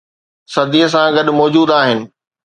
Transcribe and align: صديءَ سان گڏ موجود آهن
صديءَ 0.53 0.85
سان 0.93 1.07
گڏ 1.15 1.27
موجود 1.39 1.67
آهن 1.79 1.99